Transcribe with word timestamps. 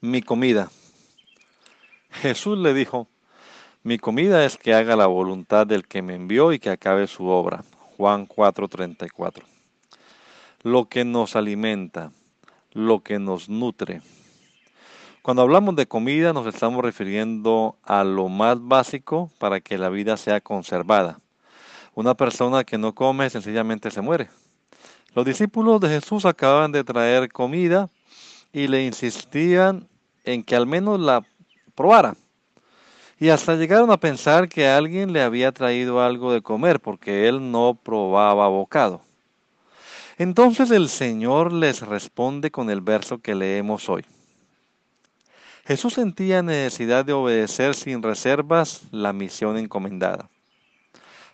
Mi 0.00 0.22
comida. 0.22 0.70
Jesús 2.10 2.56
le 2.58 2.72
dijo, 2.72 3.08
mi 3.82 3.98
comida 3.98 4.44
es 4.44 4.56
que 4.56 4.74
haga 4.74 4.96
la 4.96 5.06
voluntad 5.06 5.66
del 5.66 5.86
que 5.86 6.02
me 6.02 6.14
envió 6.14 6.52
y 6.52 6.58
que 6.58 6.70
acabe 6.70 7.06
su 7.06 7.26
obra. 7.26 7.64
Juan 7.96 8.26
4:34. 8.26 9.42
Lo 10.62 10.88
que 10.88 11.04
nos 11.04 11.36
alimenta, 11.36 12.12
lo 12.72 13.00
que 13.00 13.18
nos 13.18 13.48
nutre. 13.48 14.02
Cuando 15.22 15.42
hablamos 15.42 15.76
de 15.76 15.86
comida 15.86 16.32
nos 16.32 16.46
estamos 16.46 16.82
refiriendo 16.82 17.76
a 17.82 18.04
lo 18.04 18.28
más 18.28 18.58
básico 18.60 19.30
para 19.38 19.60
que 19.60 19.78
la 19.78 19.88
vida 19.88 20.16
sea 20.16 20.40
conservada. 20.40 21.18
Una 21.94 22.14
persona 22.14 22.64
que 22.64 22.78
no 22.78 22.94
come 22.94 23.28
sencillamente 23.30 23.90
se 23.90 24.00
muere. 24.00 24.30
Los 25.14 25.24
discípulos 25.24 25.80
de 25.80 25.88
Jesús 25.88 26.24
acaban 26.24 26.70
de 26.70 26.84
traer 26.84 27.32
comida 27.32 27.88
y 28.52 28.68
le 28.68 28.84
insistían 28.84 29.88
en 30.24 30.42
que 30.42 30.56
al 30.56 30.66
menos 30.66 31.00
la 31.00 31.24
probara. 31.74 32.16
Y 33.20 33.30
hasta 33.30 33.56
llegaron 33.56 33.90
a 33.90 33.98
pensar 33.98 34.48
que 34.48 34.68
alguien 34.68 35.12
le 35.12 35.22
había 35.22 35.52
traído 35.52 36.02
algo 36.02 36.32
de 36.32 36.42
comer 36.42 36.80
porque 36.80 37.28
él 37.28 37.50
no 37.50 37.74
probaba 37.74 38.46
bocado. 38.48 39.02
Entonces 40.18 40.70
el 40.70 40.88
Señor 40.88 41.52
les 41.52 41.80
responde 41.80 42.50
con 42.50 42.70
el 42.70 42.80
verso 42.80 43.18
que 43.18 43.34
leemos 43.34 43.88
hoy. 43.88 44.04
Jesús 45.64 45.94
sentía 45.94 46.42
necesidad 46.42 47.04
de 47.04 47.12
obedecer 47.12 47.74
sin 47.74 48.02
reservas 48.02 48.82
la 48.90 49.12
misión 49.12 49.58
encomendada. 49.58 50.28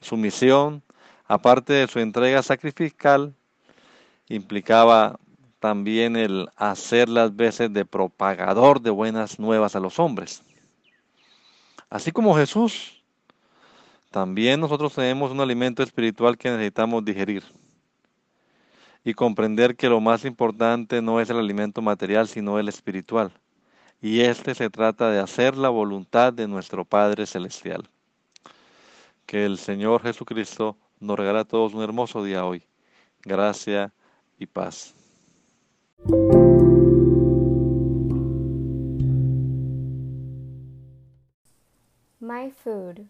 Su 0.00 0.16
misión, 0.16 0.82
aparte 1.26 1.74
de 1.74 1.86
su 1.86 2.00
entrega 2.00 2.42
sacrificial, 2.42 3.34
implicaba 4.28 5.18
también 5.62 6.16
el 6.16 6.48
hacer 6.56 7.08
las 7.08 7.36
veces 7.36 7.72
de 7.72 7.84
propagador 7.84 8.80
de 8.80 8.90
buenas 8.90 9.38
nuevas 9.38 9.76
a 9.76 9.80
los 9.80 10.00
hombres. 10.00 10.42
Así 11.88 12.10
como 12.10 12.34
Jesús, 12.34 13.00
también 14.10 14.58
nosotros 14.58 14.92
tenemos 14.92 15.30
un 15.30 15.40
alimento 15.40 15.84
espiritual 15.84 16.36
que 16.36 16.50
necesitamos 16.50 17.04
digerir 17.04 17.44
y 19.04 19.14
comprender 19.14 19.76
que 19.76 19.88
lo 19.88 20.00
más 20.00 20.24
importante 20.24 21.00
no 21.00 21.20
es 21.20 21.30
el 21.30 21.38
alimento 21.38 21.80
material, 21.80 22.26
sino 22.26 22.58
el 22.58 22.68
espiritual. 22.68 23.30
Y 24.00 24.22
este 24.22 24.56
se 24.56 24.68
trata 24.68 25.12
de 25.12 25.20
hacer 25.20 25.56
la 25.56 25.68
voluntad 25.68 26.32
de 26.32 26.48
nuestro 26.48 26.84
Padre 26.84 27.24
Celestial. 27.24 27.88
Que 29.26 29.44
el 29.44 29.58
Señor 29.58 30.02
Jesucristo 30.02 30.76
nos 30.98 31.16
regala 31.16 31.40
a 31.40 31.44
todos 31.44 31.72
un 31.72 31.84
hermoso 31.84 32.24
día 32.24 32.44
hoy. 32.44 32.64
Gracia 33.22 33.92
y 34.40 34.46
paz. 34.46 34.96
My 42.24 42.50
food. 42.50 43.08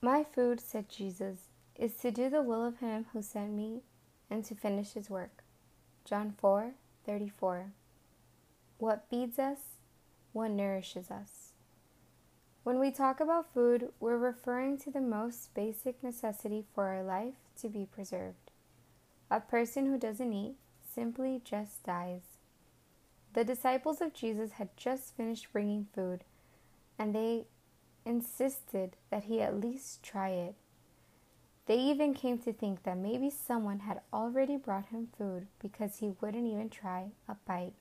My 0.00 0.24
food, 0.24 0.60
said 0.60 0.88
Jesus, 0.88 1.50
is 1.76 1.94
to 1.98 2.10
do 2.10 2.28
the 2.28 2.42
will 2.42 2.66
of 2.66 2.80
him 2.80 3.06
who 3.12 3.22
sent 3.22 3.52
me 3.52 3.82
and 4.28 4.44
to 4.44 4.56
finish 4.56 4.94
his 4.94 5.08
work. 5.08 5.44
John 6.04 6.34
4 6.36 6.72
34. 7.06 7.70
What 8.78 9.04
feeds 9.08 9.38
us? 9.38 9.58
What 10.32 10.50
nourishes 10.50 11.12
us? 11.12 11.52
When 12.64 12.80
we 12.80 12.90
talk 12.90 13.20
about 13.20 13.54
food, 13.54 13.90
we're 14.00 14.18
referring 14.18 14.78
to 14.78 14.90
the 14.90 15.00
most 15.00 15.54
basic 15.54 16.02
necessity 16.02 16.64
for 16.74 16.86
our 16.86 17.04
life 17.04 17.34
to 17.60 17.68
be 17.68 17.86
preserved. 17.86 18.50
A 19.30 19.38
person 19.38 19.86
who 19.86 19.96
doesn't 19.96 20.32
eat 20.32 20.56
simply 20.92 21.40
just 21.44 21.84
dies. 21.84 22.22
The 23.34 23.44
disciples 23.44 24.00
of 24.00 24.12
Jesus 24.12 24.52
had 24.52 24.76
just 24.76 25.16
finished 25.16 25.52
bringing 25.52 25.86
food, 25.94 26.24
and 26.98 27.14
they 27.14 27.44
insisted 28.04 28.96
that 29.10 29.24
he 29.24 29.40
at 29.40 29.60
least 29.60 30.02
try 30.02 30.30
it. 30.30 30.54
They 31.66 31.78
even 31.78 32.14
came 32.14 32.38
to 32.38 32.52
think 32.52 32.82
that 32.82 32.98
maybe 32.98 33.30
someone 33.30 33.80
had 33.80 34.00
already 34.12 34.56
brought 34.56 34.86
him 34.86 35.08
food 35.16 35.46
because 35.60 35.98
he 35.98 36.12
wouldn't 36.20 36.46
even 36.46 36.68
try 36.68 37.12
a 37.28 37.36
bite. 37.46 37.74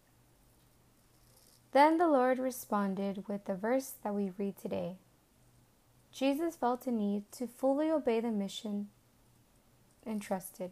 Then 1.72 1.98
the 1.98 2.08
Lord 2.08 2.38
responded 2.38 3.28
with 3.28 3.46
the 3.46 3.56
verse 3.56 3.94
that 4.04 4.14
we 4.14 4.32
read 4.38 4.58
today. 4.58 4.98
Jesus 6.12 6.56
felt 6.56 6.86
a 6.86 6.92
need 6.92 7.32
to 7.32 7.48
fully 7.48 7.90
obey 7.90 8.20
the 8.20 8.32
mission 8.32 8.90
entrusted. 10.06 10.72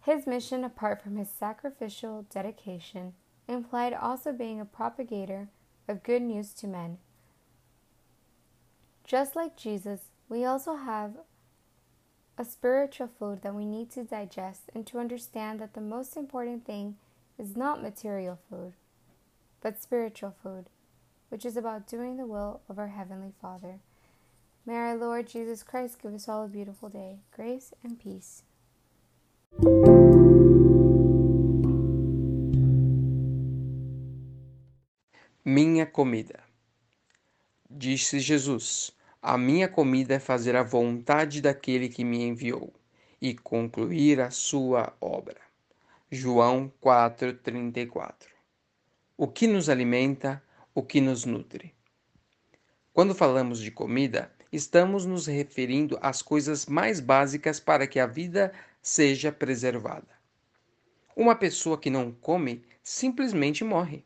His 0.00 0.26
mission, 0.26 0.64
apart 0.64 1.02
from 1.02 1.16
his 1.16 1.28
sacrificial 1.28 2.26
dedication, 2.30 3.14
implied 3.48 3.94
also 3.94 4.32
being 4.32 4.60
a 4.60 4.64
propagator 4.64 5.48
of 5.88 6.02
good 6.02 6.22
news 6.22 6.52
to 6.54 6.66
men. 6.66 6.98
Just 9.06 9.36
like 9.36 9.56
Jesus, 9.56 10.00
we 10.28 10.44
also 10.44 10.74
have 10.74 11.12
a 12.36 12.44
spiritual 12.44 13.06
food 13.06 13.42
that 13.42 13.54
we 13.54 13.64
need 13.64 13.88
to 13.92 14.02
digest 14.02 14.62
and 14.74 14.84
to 14.88 14.98
understand 14.98 15.60
that 15.60 15.74
the 15.74 15.80
most 15.80 16.16
important 16.16 16.66
thing 16.66 16.96
is 17.38 17.56
not 17.56 17.80
material 17.80 18.36
food, 18.50 18.72
but 19.60 19.80
spiritual 19.80 20.34
food, 20.42 20.66
which 21.28 21.46
is 21.46 21.56
about 21.56 21.86
doing 21.86 22.16
the 22.16 22.26
will 22.26 22.62
of 22.68 22.80
our 22.80 22.88
Heavenly 22.88 23.32
Father. 23.40 23.78
May 24.66 24.74
our 24.74 24.96
Lord 24.96 25.28
Jesus 25.28 25.62
Christ 25.62 26.02
give 26.02 26.12
us 26.12 26.28
all 26.28 26.44
a 26.44 26.48
beautiful 26.48 26.88
day, 26.88 27.20
grace 27.30 27.72
and 27.84 28.00
peace. 28.00 28.42
Minha 35.44 35.86
comida. 35.86 36.45
Disse 37.68 38.20
Jesus: 38.20 38.92
A 39.20 39.36
minha 39.36 39.68
comida 39.68 40.14
é 40.14 40.20
fazer 40.20 40.54
a 40.54 40.62
vontade 40.62 41.40
daquele 41.40 41.88
que 41.88 42.04
me 42.04 42.22
enviou 42.22 42.72
e 43.20 43.34
concluir 43.34 44.20
a 44.20 44.30
sua 44.30 44.96
obra. 45.00 45.40
João 46.08 46.72
4:34. 46.80 48.28
O 49.16 49.26
que 49.26 49.48
nos 49.48 49.68
alimenta, 49.68 50.40
o 50.72 50.80
que 50.80 51.00
nos 51.00 51.24
nutre. 51.24 51.74
Quando 52.92 53.16
falamos 53.16 53.58
de 53.58 53.72
comida, 53.72 54.32
estamos 54.52 55.04
nos 55.04 55.26
referindo 55.26 55.98
às 56.00 56.22
coisas 56.22 56.66
mais 56.66 57.00
básicas 57.00 57.58
para 57.58 57.88
que 57.88 57.98
a 57.98 58.06
vida 58.06 58.52
seja 58.80 59.32
preservada. 59.32 60.16
Uma 61.16 61.34
pessoa 61.34 61.76
que 61.76 61.90
não 61.90 62.12
come 62.12 62.64
simplesmente 62.80 63.64
morre. 63.64 64.04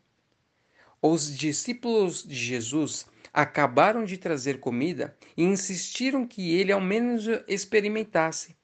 Os 1.03 1.37
discípulos 1.37 2.25
de 2.25 2.35
Jesus 2.35 3.07
acabaram 3.33 4.05
de 4.05 4.17
trazer 4.17 4.61
comida 4.61 5.17
e 5.37 5.45
insistiram 5.45 6.27
que 6.27 6.55
ele 6.55 6.73
ao 6.73 6.81
menos 6.81 7.27
experimentasse. 7.47 8.57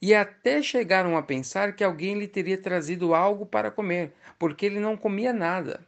E 0.00 0.14
até 0.14 0.62
chegaram 0.62 1.16
a 1.16 1.22
pensar 1.22 1.74
que 1.74 1.84
alguém 1.84 2.18
lhe 2.18 2.26
teria 2.26 2.58
trazido 2.58 3.14
algo 3.14 3.46
para 3.46 3.70
comer, 3.70 4.12
porque 4.38 4.66
ele 4.66 4.80
não 4.80 4.96
comia 4.96 5.32
nada. 5.32 5.86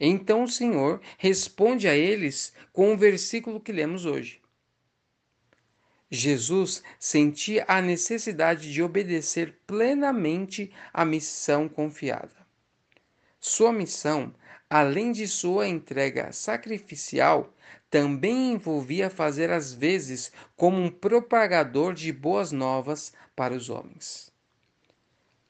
Então 0.00 0.42
o 0.42 0.48
Senhor 0.48 1.00
responde 1.16 1.86
a 1.86 1.94
eles 1.94 2.52
com 2.72 2.92
o 2.92 2.96
versículo 2.96 3.60
que 3.60 3.70
lemos 3.70 4.04
hoje. 4.04 4.42
Jesus 6.10 6.82
sentia 6.98 7.64
a 7.66 7.80
necessidade 7.80 8.70
de 8.70 8.82
obedecer 8.82 9.56
plenamente 9.66 10.70
à 10.92 11.04
missão 11.04 11.68
confiada. 11.68 12.41
Sua 13.44 13.72
missão 13.72 14.32
além 14.72 15.12
de 15.12 15.28
sua 15.28 15.68
entrega 15.68 16.32
sacrificial, 16.32 17.52
também 17.90 18.52
envolvia 18.52 19.10
fazer 19.10 19.50
as 19.50 19.70
vezes 19.70 20.32
como 20.56 20.80
um 20.80 20.90
propagador 20.90 21.92
de 21.92 22.10
boas 22.10 22.52
novas 22.52 23.12
para 23.36 23.52
os 23.52 23.68
homens. 23.68 24.32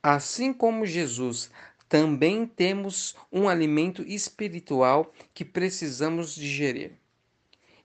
Assim 0.03 0.53
como 0.53 0.85
Jesus, 0.85 1.53
também 1.89 2.45
temos 2.45 3.15
um 3.31 3.49
alimento 3.49 4.03
espiritual 4.03 5.13
que 5.33 5.45
precisamos 5.45 6.35
digerir. 6.35 6.99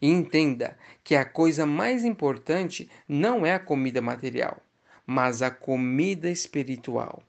E 0.02 0.10
entenda 0.10 0.76
que 1.04 1.16
a 1.16 1.24
coisa 1.24 1.68
mais 1.68 2.04
importante 2.04 2.90
não 3.08 3.46
é 3.46 3.54
a 3.54 3.60
comida 3.60 4.02
material, 4.02 4.58
mas 5.06 5.44
a 5.44 5.52
comida 5.52 6.32
espiritual. 6.32 7.22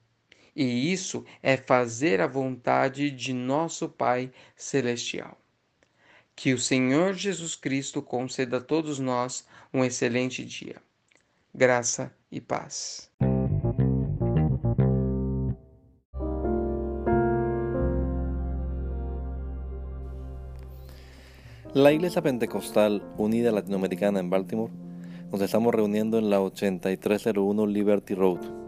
E 0.58 0.92
isso 0.92 1.24
é 1.40 1.56
fazer 1.56 2.20
a 2.20 2.26
vontade 2.26 3.12
de 3.12 3.32
nosso 3.32 3.88
Pai 3.88 4.32
Celestial. 4.56 5.38
Que 6.34 6.52
o 6.52 6.58
Senhor 6.58 7.14
Jesus 7.14 7.54
Cristo 7.54 8.02
conceda 8.02 8.56
a 8.56 8.60
todos 8.60 8.98
nós 8.98 9.46
um 9.72 9.84
excelente 9.84 10.44
dia. 10.44 10.82
Graça 11.54 12.12
e 12.28 12.40
paz. 12.40 13.08
La 21.72 21.92
Iglesia 21.92 22.20
Pentecostal 22.20 23.14
Unida 23.16 23.52
Latinoamericana 23.52 24.18
en 24.18 24.28
Baltimore 24.28 24.72
nos 25.30 25.40
estamos 25.40 25.72
reuniendo 25.72 26.18
en 26.18 26.30
la 26.30 26.40
8301 26.40 27.64
Liberty 27.68 28.14
Road 28.16 28.67